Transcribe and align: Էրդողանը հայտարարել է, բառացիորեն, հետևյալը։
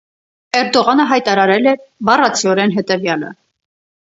Էրդողանը 0.59 1.05
հայտարարել 1.11 1.69
է, 1.73 1.75
բառացիորեն, 2.09 2.75
հետևյալը։ 2.79 3.31